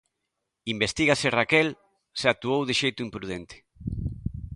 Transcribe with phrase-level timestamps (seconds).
[0.73, 1.69] Investígase, Raquel,
[2.19, 3.55] se actuou de xeito imprudente.